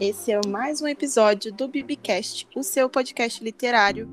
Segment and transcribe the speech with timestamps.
[0.00, 4.08] Esse é mais um episódio do Bibicast, o seu podcast literário.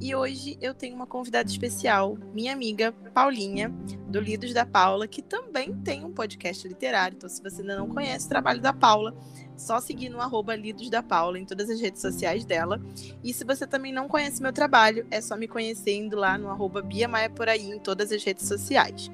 [0.00, 3.68] E hoje eu tenho uma convidada especial, minha amiga Paulinha,
[4.08, 7.14] do Lidos da Paula, que também tem um podcast literário.
[7.14, 9.16] Então, se você ainda não conhece o trabalho da Paula,
[9.56, 12.80] só seguir no arroba Lidos da Paula em todas as redes sociais dela.
[13.22, 16.48] E se você também não conhece meu trabalho, é só me conhecer indo lá no
[16.48, 19.08] arroba Bia Maia por aí em todas as redes sociais.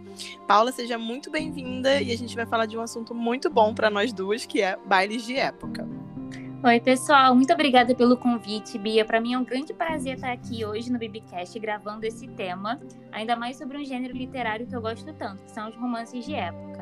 [0.49, 3.91] Paula, seja muito bem-vinda e a gente vai falar de um assunto muito bom para
[3.91, 5.87] nós duas, que é bailes de época.
[6.65, 9.05] Oi, pessoal, muito obrigada pelo convite, Bia.
[9.05, 12.81] Para mim é um grande prazer estar aqui hoje no Bibicast gravando esse tema,
[13.13, 16.35] ainda mais sobre um gênero literário que eu gosto tanto, que são os romances de
[16.35, 16.74] época.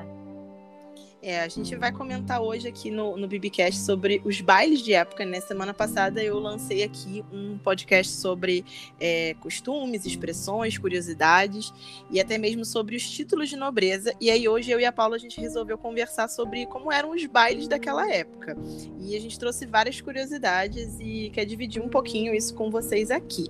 [1.25, 5.25] É, a gente vai comentar hoje aqui no, no Bibicast sobre os bailes de época.
[5.25, 5.41] Né?
[5.41, 8.65] Semana passada eu lancei aqui um podcast sobre
[8.99, 11.73] é, costumes, expressões, curiosidades
[12.11, 14.13] e até mesmo sobre os títulos de nobreza.
[14.21, 17.25] E aí hoje eu e a Paula a gente resolveu conversar sobre como eram os
[17.27, 18.57] bailes daquela época.
[18.99, 23.49] E a gente trouxe várias curiosidades e quer dividir um pouquinho isso com vocês aqui.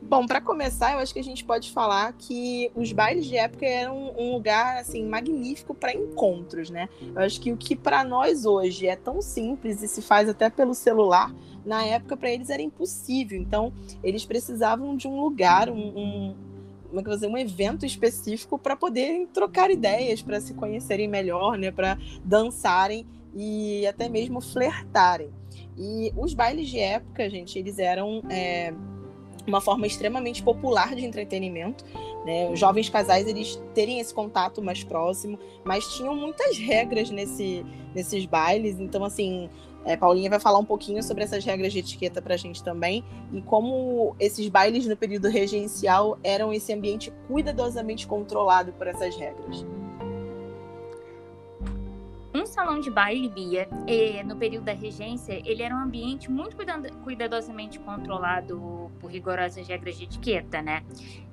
[0.00, 3.64] Bom, para começar, eu acho que a gente pode falar que os bailes de época
[3.64, 6.88] eram um lugar assim magnífico para encontros, né?
[7.14, 10.50] Eu acho que o que para nós hoje é tão simples e se faz até
[10.50, 13.40] pelo celular, na época para eles era impossível.
[13.40, 16.36] Então, eles precisavam de um lugar, um, um
[16.88, 21.56] como é que dizer, um evento específico para poderem trocar ideias, para se conhecerem melhor,
[21.56, 21.70] né?
[21.70, 25.30] Para dançarem e até mesmo flertarem.
[25.78, 28.74] E os bailes de época, gente, eles eram é,
[29.46, 31.84] uma forma extremamente popular de entretenimento.
[32.24, 32.48] Né?
[32.50, 38.24] Os jovens casais eles terem esse contato mais próximo, mas tinham muitas regras nesse, nesses
[38.26, 38.78] bailes.
[38.78, 39.48] Então, assim,
[39.84, 43.04] é, Paulinha vai falar um pouquinho sobre essas regras de etiqueta para a gente também
[43.32, 49.66] e como esses bailes no período regencial eram esse ambiente cuidadosamente controlado por essas regras.
[52.34, 53.68] Um salão de baile, Bia,
[54.24, 56.56] no período da regência, ele era um ambiente muito
[57.04, 60.82] cuidadosamente controlado por rigorosas regras de etiqueta, né?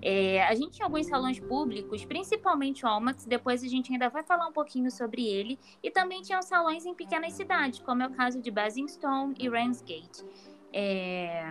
[0.02, 4.24] É, a gente tinha alguns salões públicos, principalmente o Almax, depois a gente ainda vai
[4.24, 8.12] falar um pouquinho sobre ele, e também tinham salões em pequenas cidades, como é o
[8.12, 10.26] caso de Basingstoke e Ramsgate.
[10.74, 11.50] É...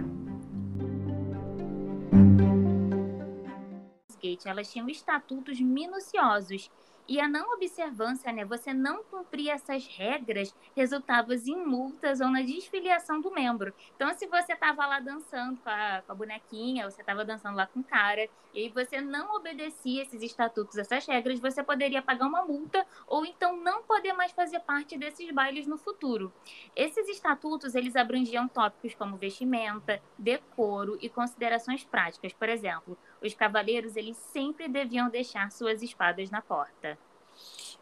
[4.45, 6.71] Elas tinham estatutos minuciosos
[7.09, 12.43] e a não observância, né, você não cumprir essas regras, resultava em multas ou na
[12.43, 13.73] desfiliação do membro.
[13.97, 17.57] Então, se você estava lá dançando com a, com a bonequinha, ou você estava dançando
[17.57, 22.27] lá com o cara, e você não obedecia esses estatutos, essas regras, você poderia pagar
[22.27, 26.33] uma multa ou então não poder mais fazer parte desses bailes no futuro.
[26.75, 32.33] Esses estatutos, eles abrangiam tópicos como vestimenta, decoro e considerações práticas.
[32.33, 36.99] Por exemplo, os cavaleiros eles sempre deviam deixar suas espadas na porta.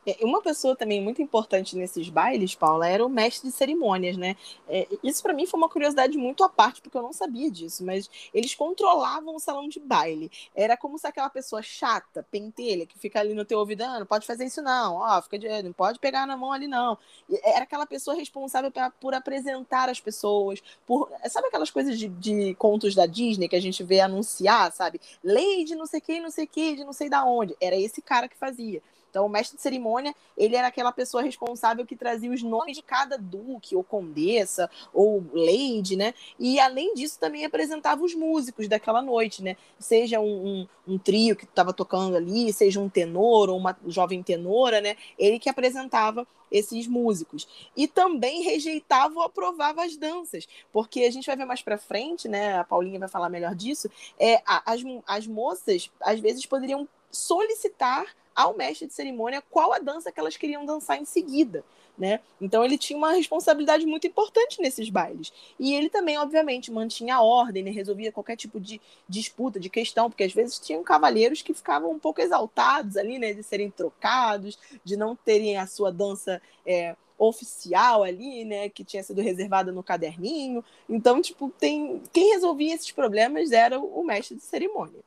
[0.06, 4.36] É, uma pessoa também muito importante nesses bailes, Paula, era o mestre de cerimônias, né?
[4.68, 7.84] É, isso para mim foi uma curiosidade muito à parte, porque eu não sabia disso,
[7.84, 10.30] mas eles controlavam o salão de baile.
[10.54, 14.06] Era como se aquela pessoa chata, pentelha, que fica ali no teu ouvido, ah, não
[14.06, 16.96] pode fazer isso não, ó, fica de, não pode pegar na mão ali não.
[17.42, 22.54] Era aquela pessoa responsável pra, por apresentar as pessoas, por, sabe aquelas coisas de, de
[22.54, 25.00] contos da Disney que a gente vê anunciar, sabe?
[25.22, 27.56] Lei de não sei quem, não sei que, de não sei da onde.
[27.60, 28.80] Era esse cara que fazia.
[29.10, 32.82] Então, o mestre de cerimônia, ele era aquela pessoa responsável que trazia os nomes de
[32.82, 36.14] cada duque, ou condessa, ou lady, né?
[36.38, 39.56] E, além disso, também apresentava os músicos daquela noite, né?
[39.78, 40.46] Seja um,
[40.86, 44.96] um, um trio que estava tocando ali, seja um tenor ou uma jovem tenora, né?
[45.18, 47.46] Ele que apresentava esses músicos.
[47.76, 52.28] E também rejeitava ou aprovava as danças, porque a gente vai ver mais para frente,
[52.28, 52.58] né?
[52.58, 53.90] A Paulinha vai falar melhor disso.
[54.18, 58.06] É, as, as moças, às vezes, poderiam solicitar
[58.36, 61.64] ao mestre de cerimônia qual a dança que elas queriam dançar em seguida.
[61.98, 62.20] Né?
[62.38, 65.32] Então ele tinha uma responsabilidade muito importante nesses bailes.
[65.58, 67.70] E ele também, obviamente, mantinha a ordem, né?
[67.70, 71.98] resolvia qualquer tipo de disputa, de questão, porque às vezes tinham cavaleiros que ficavam um
[71.98, 73.32] pouco exaltados ali, né?
[73.32, 78.68] De serem trocados, de não terem a sua dança é, oficial ali, né?
[78.68, 80.62] Que tinha sido reservada no caderninho.
[80.86, 85.00] Então, tipo, tem quem resolvia esses problemas era o mestre de cerimônia.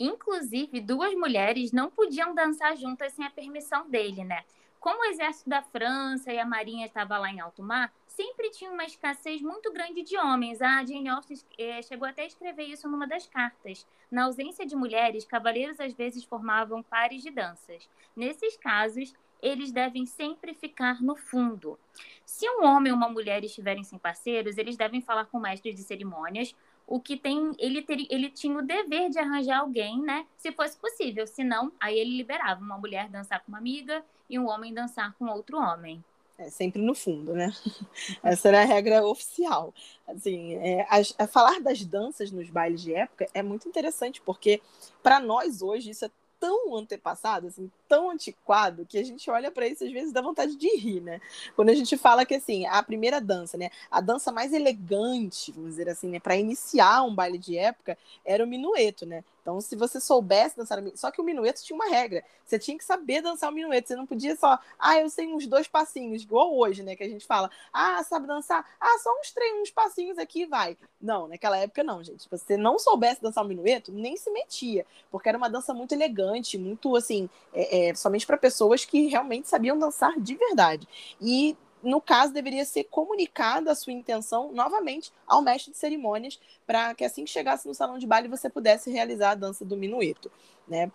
[0.00, 4.42] Inclusive, duas mulheres não podiam dançar juntas sem a permissão dele, né?
[4.80, 8.72] Como o exército da França e a marinha estava lá em alto mar, sempre tinha
[8.72, 10.62] uma escassez muito grande de homens.
[10.62, 13.86] A Jane Austen eh, chegou até a escrever isso numa das cartas.
[14.10, 17.86] Na ausência de mulheres, cavaleiros às vezes formavam pares de danças.
[18.16, 19.12] Nesses casos,
[19.42, 21.78] eles devem sempre ficar no fundo.
[22.24, 25.74] Se um homem ou uma mulher estiverem sem parceiros, eles devem falar com o mestre
[25.74, 26.54] de cerimônias
[26.90, 30.26] o que tem, ele, ter, ele tinha o dever de arranjar alguém, né?
[30.36, 31.24] Se fosse possível.
[31.24, 35.14] Se não, aí ele liberava uma mulher dançar com uma amiga e um homem dançar
[35.14, 36.02] com outro homem.
[36.36, 37.52] É sempre no fundo, né?
[38.24, 39.72] Essa era a regra oficial.
[40.08, 44.60] Assim, é, a, a falar das danças nos bailes de época é muito interessante, porque
[45.00, 46.10] para nós hoje isso é
[46.40, 50.56] tão antepassado, assim, tão antiquado, que a gente olha para isso às vezes dá vontade
[50.56, 51.20] de rir, né?
[51.54, 55.70] Quando a gente fala que assim, a primeira dança, né, a dança mais elegante, vamos
[55.70, 59.22] dizer assim, né, para iniciar um baile de época, era o minueto, né?
[59.40, 62.24] Então, se você soubesse dançar só que o minueto tinha uma regra.
[62.44, 63.88] Você tinha que saber dançar o minueto.
[63.88, 66.96] Você não podia só, ah, eu sei uns dois passinhos, igual hoje, né?
[66.96, 68.64] Que a gente fala, ah, sabe dançar?
[68.80, 70.76] Ah, só uns três, uns passinhos aqui vai.
[71.00, 72.22] Não, naquela época não, gente.
[72.22, 74.86] Se você não soubesse dançar o minueto, nem se metia.
[75.10, 79.48] Porque era uma dança muito elegante, muito assim, é, é, somente para pessoas que realmente
[79.48, 80.88] sabiam dançar de verdade.
[81.20, 86.94] E no caso, deveria ser comunicada a sua intenção novamente ao mestre de cerimônias, para
[86.94, 90.30] que assim que chegasse no salão de baile você pudesse realizar a dança do minueto,
[90.68, 90.90] né?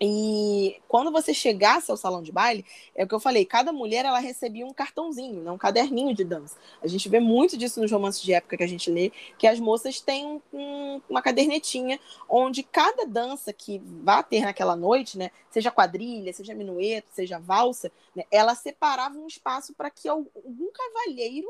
[0.00, 2.64] E quando você chegasse ao salão de baile,
[2.94, 6.24] é o que eu falei, cada mulher ela recebia um cartãozinho, né, um caderninho de
[6.24, 6.56] dança.
[6.82, 9.60] A gente vê muito disso nos romances de época que a gente lê, que as
[9.60, 15.70] moças têm um, uma cadernetinha onde cada dança que vá ter naquela noite, né, seja
[15.70, 21.48] quadrilha, seja minueto, seja valsa, né, ela separava um espaço para que algum cavalheiro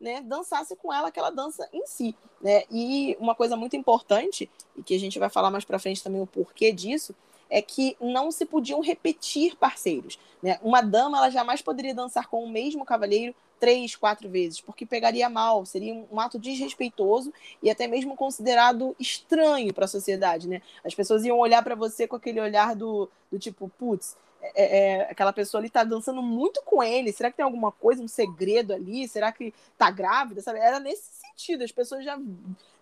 [0.00, 2.14] né, dançasse com ela aquela dança em si.
[2.40, 2.64] Né?
[2.70, 6.20] E uma coisa muito importante, e que a gente vai falar mais para frente também
[6.20, 7.14] o porquê disso,
[7.50, 10.18] é que não se podiam repetir parceiros.
[10.42, 10.58] Né?
[10.62, 15.30] Uma dama ela jamais poderia dançar com o mesmo cavalheiro três, quatro vezes, porque pegaria
[15.30, 17.32] mal, seria um ato desrespeitoso
[17.62, 20.48] e até mesmo considerado estranho para a sociedade.
[20.48, 20.60] Né?
[20.84, 24.16] As pessoas iam olhar para você com aquele olhar do, do tipo, putz,
[24.54, 27.12] é, é, aquela pessoa ali está dançando muito com ele.
[27.12, 29.06] Será que tem alguma coisa, um segredo ali?
[29.08, 30.42] Será que está grávida?
[30.42, 30.58] Sabe?
[30.58, 31.64] Era nesse sentido.
[31.64, 32.18] As pessoas já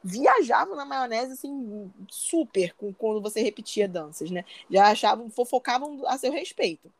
[0.02, 4.44] viajavam na maionese assim super com, quando você repetia danças, né?
[4.70, 6.92] Já achavam, fofocavam a seu respeito.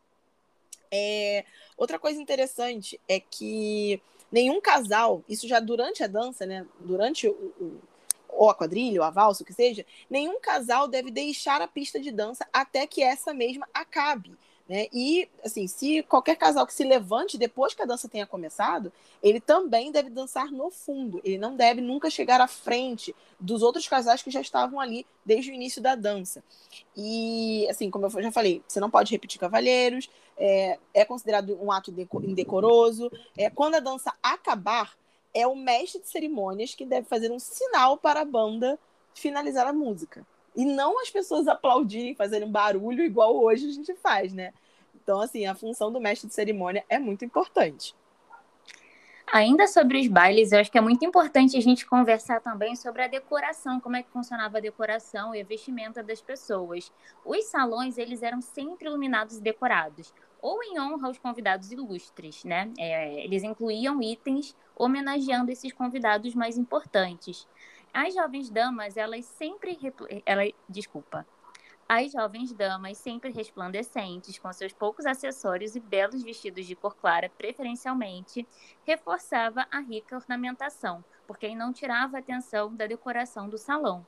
[0.91, 1.43] É,
[1.75, 4.01] outra coisa interessante é que
[4.31, 6.65] nenhum casal, isso já durante a dança, né?
[6.79, 7.81] Durante o, o
[8.35, 11.99] ou a quadrilha, ou a valsa, o que seja, nenhum casal deve deixar a pista
[11.99, 14.31] de dança até que essa mesma acabe.
[14.73, 14.87] Né?
[14.91, 18.91] E, assim, se qualquer casal que se levante depois que a dança tenha começado,
[19.21, 21.21] ele também deve dançar no fundo.
[21.23, 25.51] Ele não deve nunca chegar à frente dos outros casais que já estavam ali desde
[25.51, 26.43] o início da dança.
[26.97, 31.71] E, assim, como eu já falei, você não pode repetir cavalheiros, é, é considerado um
[31.71, 31.93] ato
[32.23, 33.11] indecoroso.
[33.37, 34.97] É, quando a dança acabar,
[35.35, 38.79] é o mestre de cerimônias que deve fazer um sinal para a banda
[39.13, 40.25] finalizar a música
[40.55, 44.51] e não as pessoas aplaudirem, fazerem barulho igual hoje a gente faz, né?
[45.03, 47.93] Então, assim, a função do mestre de cerimônia é muito importante.
[49.31, 53.03] Ainda sobre os bailes, eu acho que é muito importante a gente conversar também sobre
[53.03, 56.91] a decoração, como é que funcionava a decoração e a vestimenta das pessoas.
[57.25, 62.71] Os salões, eles eram sempre iluminados e decorados, ou em honra aos convidados ilustres, né?
[62.77, 67.47] É, eles incluíam itens homenageando esses convidados mais importantes.
[67.93, 69.77] As jovens damas, elas sempre.
[70.25, 71.25] Ela, desculpa.
[71.87, 77.29] As jovens damas, sempre resplandecentes, com seus poucos acessórios e belos vestidos de cor clara,
[77.29, 78.47] preferencialmente,
[78.85, 84.05] reforçava a rica ornamentação, porque não tirava atenção da decoração do salão.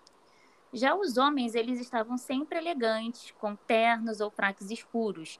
[0.74, 5.40] Já os homens, eles estavam sempre elegantes, com ternos ou fraques escuros,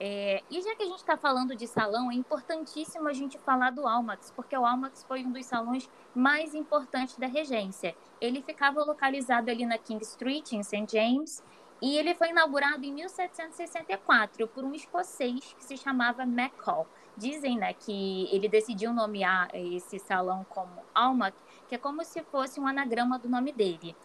[0.00, 3.70] é, e já que a gente está falando de salão, é importantíssimo a gente falar
[3.70, 7.96] do Almax, porque o Almax foi um dos salões mais importantes da regência.
[8.20, 10.86] Ele ficava localizado ali na King Street, em St.
[10.88, 11.42] James,
[11.80, 16.86] e ele foi inaugurado em 1764 por um escocês que se chamava McCall.
[17.16, 21.36] Dizem né, que ele decidiu nomear esse salão como Almac,
[21.68, 23.96] que é como se fosse um anagrama do nome dele.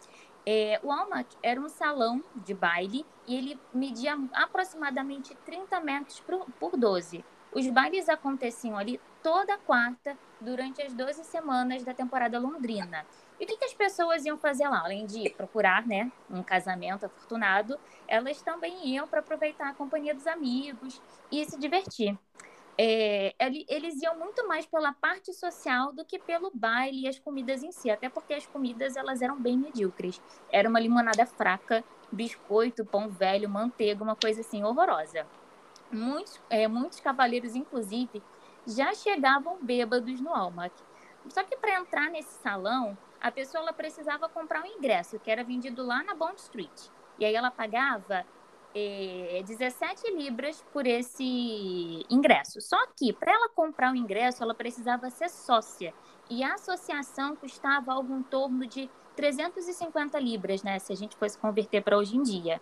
[0.46, 6.46] É, o Almac era um salão de baile e ele media aproximadamente 30 metros por,
[6.60, 7.24] por 12.
[7.52, 13.06] Os bailes aconteciam ali toda quarta durante as 12 semanas da temporada londrina.
[13.40, 14.80] E o que, que, as pessoas iam fazer lá?
[14.84, 20.26] Além de procurar né, um casamento afortunado, elas também iam para aproveitar a companhia dos
[20.26, 21.00] amigos
[21.32, 22.16] e se divertir
[22.76, 27.62] é, eles iam muito mais pela parte social do que pelo baile e as comidas
[27.62, 30.20] em si, até porque as comidas elas eram bem medíocres.
[30.50, 35.26] Era uma limonada fraca, biscoito, pão velho, manteiga, uma coisa assim horrorosa.
[35.90, 38.22] Muitos, é, muitos cavaleiros, inclusive,
[38.66, 40.74] já chegavam bêbados no Almac.
[41.28, 45.42] Só que para entrar nesse salão, a pessoa ela precisava comprar um ingresso, que era
[45.42, 46.88] vendido lá na Bond Street.
[47.18, 48.22] E aí ela pagava
[48.74, 52.60] é, 17 libras por esse ingresso.
[52.60, 55.94] Só que, para ela comprar o ingresso, ela precisava ser sócia.
[56.28, 60.78] E a associação custava algo em torno de 350 libras, né?
[60.78, 62.60] Se a gente fosse converter para hoje em dia.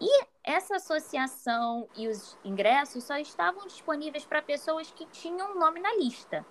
[0.00, 5.92] E essa associação e os ingressos só estavam disponíveis para pessoas que tinham nome na
[5.96, 6.46] lista.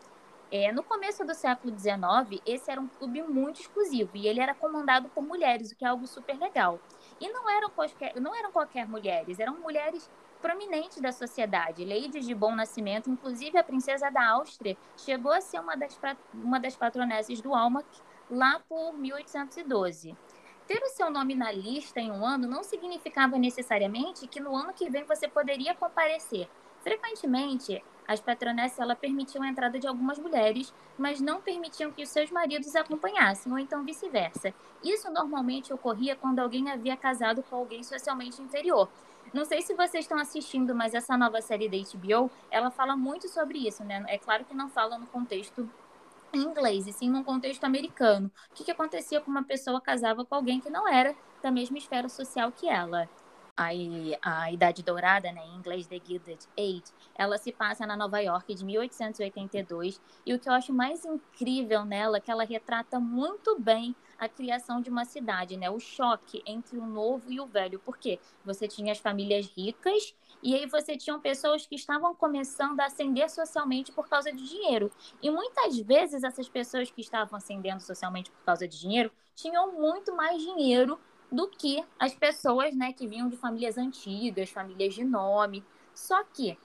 [0.51, 4.53] É, no começo do século XIX, esse era um clube muito exclusivo e ele era
[4.53, 6.79] comandado por mulheres, o que é algo super legal.
[7.19, 10.09] E não eram qualquer, não eram qualquer mulheres, eram mulheres
[10.41, 15.59] prominentes da sociedade, ladies de bom nascimento, inclusive a princesa da Áustria chegou a ser
[15.59, 15.99] uma das,
[16.33, 17.87] uma das patronesses do Almack
[18.29, 20.15] lá por 1812.
[20.67, 24.73] Ter o seu nome na lista em um ano não significava necessariamente que no ano
[24.73, 26.47] que vem você poderia comparecer.
[26.85, 32.09] Frequentemente, as patronesses ela permitiam a entrada de algumas mulheres, mas não permitiam que os
[32.09, 34.53] seus maridos acompanhassem, ou então vice-versa.
[34.83, 38.87] Isso normalmente ocorria quando alguém havia casado com alguém socialmente inferior.
[39.33, 43.27] Não sei se vocês estão assistindo, mas essa nova série da HBO, ela fala muito
[43.29, 44.05] sobre isso, né?
[44.07, 45.67] É claro que não fala no contexto
[46.31, 48.27] em inglês, e sim num contexto americano.
[48.27, 51.79] O que, que acontecia com uma pessoa casava com alguém que não era da mesma
[51.79, 53.09] esfera social que ela?
[53.57, 56.83] A, Idade Dourada, né, em inglês The Gilded Age,
[57.15, 61.85] ela se passa na Nova York de 1882 e o que eu acho mais incrível
[61.85, 65.69] nela é que ela retrata muito bem a criação de uma cidade, né?
[65.69, 70.53] O choque entre o novo e o velho, porque você tinha as famílias ricas e
[70.53, 74.91] aí você tinha pessoas que estavam começando a ascender socialmente por causa de dinheiro.
[75.21, 80.15] E muitas vezes essas pessoas que estavam ascendendo socialmente por causa de dinheiro tinham muito
[80.15, 80.99] mais dinheiro
[81.31, 85.63] do que as pessoas, né, que vinham de famílias antigas, famílias de nome.
[85.93, 86.57] Só que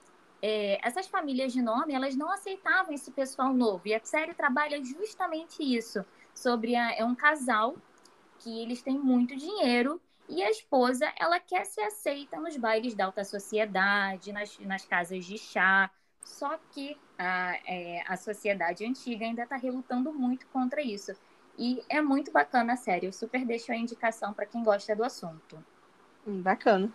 [0.43, 3.83] é, essas famílias de nome, elas não aceitavam esse pessoal novo.
[3.87, 7.77] E a série trabalha justamente isso, sobre a, é um casal
[8.39, 10.01] que eles têm muito dinheiro
[10.31, 15.25] e a esposa, ela quer ser aceita nos bailes da alta sociedade, nas, nas casas
[15.25, 15.91] de chá.
[16.23, 21.13] Só que a, é, a sociedade antiga ainda está relutando muito contra isso.
[21.61, 23.05] E é muito bacana a série.
[23.05, 25.63] Eu super deixo a indicação para quem gosta do assunto.
[26.27, 26.91] Hum, bacana.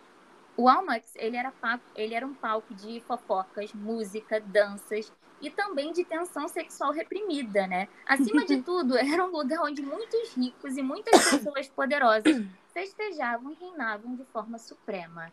[0.57, 1.53] O Almax, ele era,
[1.95, 7.87] ele era um palco de fofocas, música, danças e também de tensão sexual reprimida, né?
[8.07, 12.43] Acima de tudo, era um lugar onde muitos ricos e muitas pessoas poderosas
[12.73, 15.31] festejavam e reinavam de forma suprema.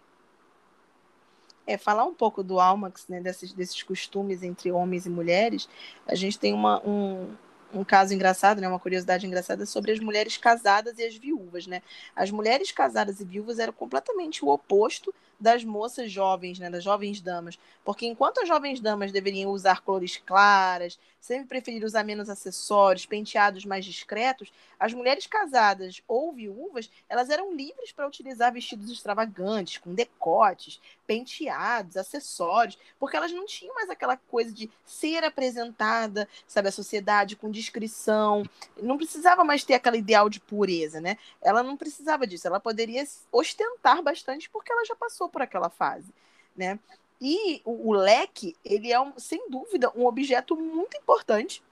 [1.67, 5.69] É, falar um pouco do Almax, né, desses, desses costumes entre homens e mulheres,
[6.07, 7.35] a gente tem uma, um,
[7.73, 11.83] um caso engraçado, né, uma curiosidade engraçada sobre as mulheres casadas e as viúvas, né?
[12.15, 17.21] As mulheres casadas e viúvas eram completamente o oposto das moças jovens, né, das jovens
[17.21, 23.07] damas, porque enquanto as jovens damas deveriam usar cores claras, sempre preferir usar menos acessórios,
[23.07, 29.79] penteados mais discretos, as mulheres casadas ou viúvas, elas eram livres para utilizar vestidos extravagantes,
[29.79, 36.69] com decotes, penteados, acessórios, porque elas não tinham mais aquela coisa de ser apresentada, sabe,
[36.69, 38.43] à sociedade com discrição,
[38.83, 41.17] não precisava mais ter aquela ideal de pureza, né?
[41.41, 46.13] Ela não precisava disso, ela poderia ostentar bastante porque ela já passou por aquela fase,
[46.57, 46.81] né?
[47.25, 51.63] E o, o leque, ele é, um, sem dúvida, um objeto muito importante,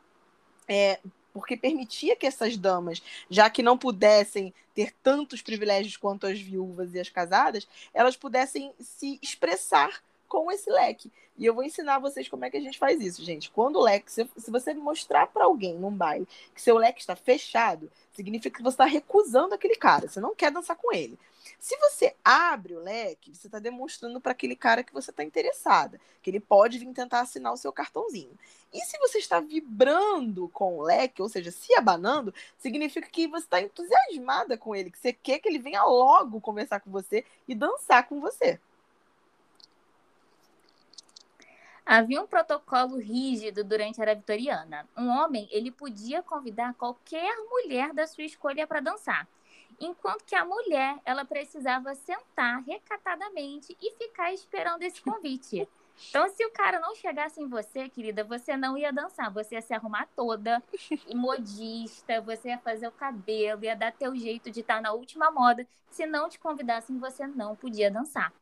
[0.69, 1.01] é,
[1.33, 6.95] porque permitia que essas damas, já que não pudessem ter tantos privilégios quanto as viúvas
[6.95, 10.01] e as casadas, elas pudessem se expressar
[10.31, 11.11] com esse leque.
[11.37, 13.51] E eu vou ensinar vocês como é que a gente faz isso, gente.
[13.51, 17.17] Quando o leque, se, se você mostrar para alguém num baile que seu leque está
[17.17, 21.19] fechado, significa que você está recusando aquele cara, você não quer dançar com ele.
[21.59, 26.01] Se você abre o leque, você está demonstrando para aquele cara que você está interessada,
[26.23, 28.39] que ele pode vir tentar assinar o seu cartãozinho.
[28.73, 33.45] E se você está vibrando com o leque, ou seja, se abanando, significa que você
[33.45, 37.55] está entusiasmada com ele, que você quer que ele venha logo conversar com você e
[37.55, 38.61] dançar com você.
[41.93, 44.89] Havia um protocolo rígido durante a era vitoriana.
[44.97, 49.27] Um homem, ele podia convidar qualquer mulher da sua escolha para dançar,
[49.81, 55.69] enquanto que a mulher, ela precisava sentar recatadamente e ficar esperando esse convite.
[56.09, 59.61] Então, se o cara não chegasse em você, querida, você não ia dançar, você ia
[59.61, 60.63] se arrumar toda,
[61.13, 65.67] modista, você ia fazer o cabelo, ia dar teu jeito de estar na última moda.
[65.91, 68.33] Se não te convidassem, você não podia dançar.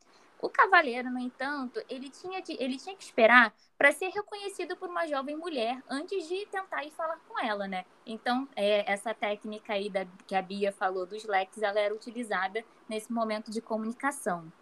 [0.41, 4.89] O cavaleiro, no entanto, ele tinha, de, ele tinha que esperar para ser reconhecido por
[4.89, 7.85] uma jovem mulher antes de tentar ir falar com ela, né?
[8.07, 12.65] Então, é, essa técnica aí da, que a Bia falou dos leques, ela era utilizada
[12.89, 14.53] nesse momento de comunicação.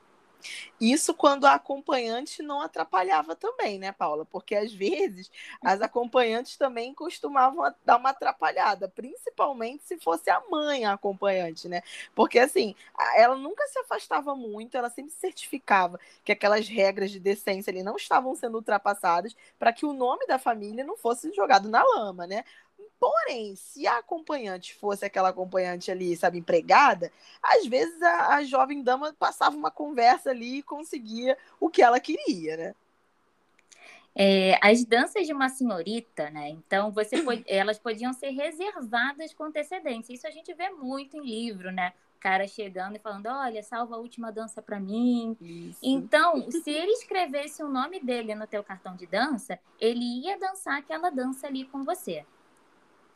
[0.80, 4.24] Isso quando a acompanhante não atrapalhava também, né, Paula?
[4.24, 5.30] Porque às vezes
[5.62, 11.82] as acompanhantes também costumavam dar uma atrapalhada, principalmente se fosse a mãe a acompanhante, né?
[12.14, 12.74] Porque assim,
[13.16, 17.96] ela nunca se afastava muito, ela sempre certificava que aquelas regras de decência ali não
[17.96, 22.44] estavam sendo ultrapassadas para que o nome da família não fosse jogado na lama, né?
[22.98, 28.82] Porém, se a acompanhante fosse aquela acompanhante ali, sabe, empregada, às vezes a, a jovem
[28.82, 32.74] dama passava uma conversa ali e conseguia o que ela queria, né?
[34.18, 36.48] É, as danças de uma senhorita, né?
[36.48, 40.14] Então, você pode, elas podiam ser reservadas com antecedência.
[40.14, 41.92] Isso a gente vê muito em livro, né?
[42.16, 45.36] O cara chegando e falando: Olha, salva a última dança para mim.
[45.38, 45.80] Isso.
[45.82, 50.78] Então, se ele escrevesse o nome dele no teu cartão de dança, ele ia dançar
[50.78, 52.24] aquela dança ali com você.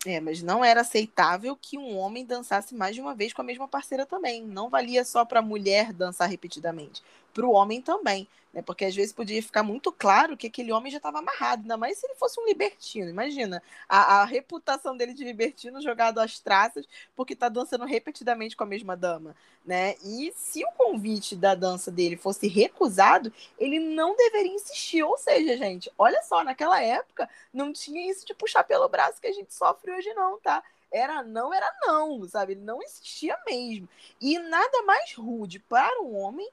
[0.06, 3.44] É, mas não era aceitável que um homem dançasse mais de uma vez com a
[3.44, 4.42] mesma parceira também.
[4.42, 8.62] Não valia só para mulher dançar repetidamente, para o homem também, né?
[8.62, 11.98] Porque às vezes podia ficar muito claro que aquele homem já estava amarrado, ainda mais
[11.98, 13.08] se ele fosse um libertino.
[13.08, 18.64] Imagina a, a reputação dele de libertino jogado às traças porque está dançando repetidamente com
[18.64, 19.94] a mesma dama, né?
[20.04, 25.02] E se o convite da dança dele fosse recusado, ele não deveria insistir.
[25.02, 29.28] Ou seja, gente, olha só, naquela época não tinha isso de puxar pelo braço que
[29.28, 30.62] a gente sofre hoje, não, tá?
[30.92, 32.54] Era não, era não, sabe?
[32.54, 33.88] Ele não insistia mesmo.
[34.20, 36.50] E nada mais rude para um homem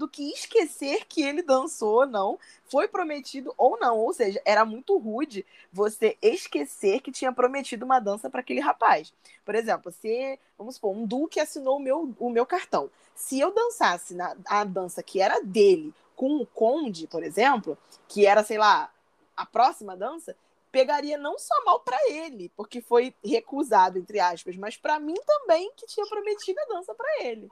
[0.00, 3.98] do que esquecer que ele dançou ou não, foi prometido ou não.
[3.98, 9.12] Ou seja, era muito rude você esquecer que tinha prometido uma dança para aquele rapaz.
[9.44, 12.90] Por exemplo, se, vamos supor, um duque assinou o meu, o meu cartão.
[13.14, 17.76] Se eu dançasse na, a dança que era dele com o conde, por exemplo,
[18.08, 18.90] que era, sei lá,
[19.36, 20.34] a próxima dança,
[20.72, 25.70] pegaria não só mal para ele, porque foi recusado, entre aspas, mas para mim também,
[25.76, 27.50] que tinha prometido a dança para ele.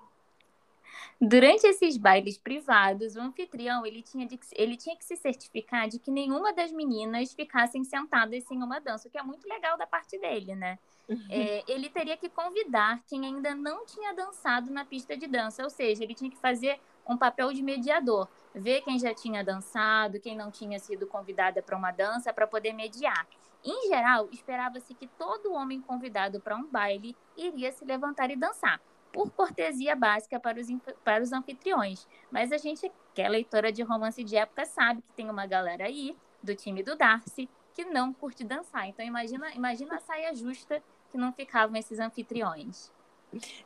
[1.21, 5.99] Durante esses bailes privados, o anfitrião ele tinha, de, ele tinha que se certificar de
[5.99, 9.87] que nenhuma das meninas ficassem sentadas sem uma dança, o que é muito legal da
[9.87, 10.79] parte dele, né?
[11.09, 11.27] Uhum.
[11.31, 15.71] É, ele teria que convidar quem ainda não tinha dançado na pista de dança, ou
[15.71, 16.79] seja, ele tinha que fazer
[17.09, 21.77] um papel de mediador, ver quem já tinha dançado, quem não tinha sido convidada para
[21.77, 23.27] uma dança, para poder mediar.
[23.65, 28.81] Em geral, esperava-se que todo homem convidado para um baile iria se levantar e dançar
[29.13, 30.69] por cortesia básica para os,
[31.05, 32.07] para os anfitriões.
[32.31, 35.85] Mas a gente, que é leitora de romance de época, sabe que tem uma galera
[35.85, 38.89] aí, do time do Darcy, que não curte dançar.
[38.89, 42.91] Então imagina, imagina a saia justa que não ficavam esses anfitriões.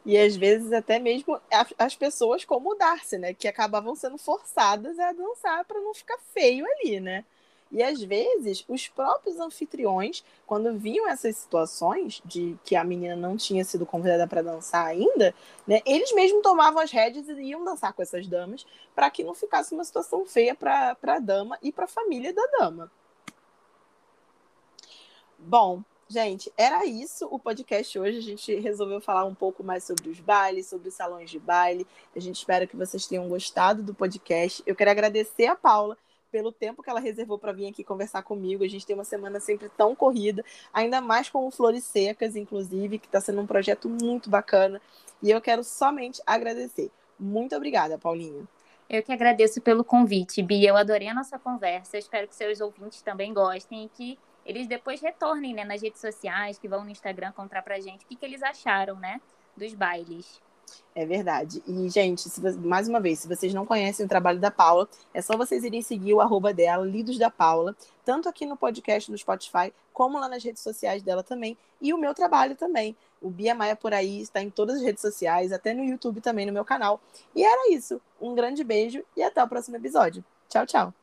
[0.05, 1.40] E às vezes até mesmo
[1.78, 3.33] as pessoas como o Darcy, né?
[3.33, 7.24] Que acabavam sendo forçadas a dançar para não ficar feio ali, né?
[7.72, 13.35] E às vezes, os próprios anfitriões, quando viam essas situações de que a menina não
[13.35, 15.35] tinha sido convidada para dançar ainda,
[15.66, 19.35] né, eles mesmos tomavam as rédeas e iam dançar com essas damas para que não
[19.35, 22.92] ficasse uma situação feia para a dama e para a família da dama.
[25.38, 28.18] Bom, gente, era isso o podcast hoje.
[28.18, 31.87] A gente resolveu falar um pouco mais sobre os bailes, sobre os salões de baile.
[32.14, 34.62] A gente espera que vocês tenham gostado do podcast.
[34.66, 35.96] Eu quero agradecer a Paula
[36.32, 38.64] pelo tempo que ela reservou para vir aqui conversar comigo.
[38.64, 40.42] A gente tem uma semana sempre tão corrida,
[40.72, 44.80] ainda mais com o Flores Secas, inclusive, que está sendo um projeto muito bacana.
[45.22, 46.90] E eu quero somente agradecer.
[47.20, 48.48] Muito obrigada, Paulinha.
[48.88, 50.70] Eu que agradeço pelo convite, Bia.
[50.70, 51.96] Eu adorei a nossa conversa.
[51.96, 56.00] Eu espero que seus ouvintes também gostem e que eles depois retornem né, nas redes
[56.00, 59.20] sociais, que vão no Instagram contar pra gente o que, que eles acharam, né,
[59.56, 60.40] dos bailes.
[60.94, 61.62] É verdade.
[61.66, 65.37] E, gente, mais uma vez, se vocês não conhecem o trabalho da Paula, é só
[65.37, 69.72] vocês irem seguir o arroba dela, Lidos da Paula, tanto aqui no podcast no Spotify,
[69.92, 72.96] como lá nas redes sociais dela também, e o meu trabalho também.
[73.20, 76.44] O Bia Maia por aí está em todas as redes sociais, até no YouTube também,
[76.44, 77.00] no meu canal.
[77.35, 78.00] E era isso.
[78.20, 80.24] Um grande beijo e até o próximo episódio.
[80.48, 81.01] Tchau, tchau.